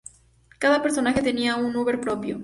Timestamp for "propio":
2.01-2.39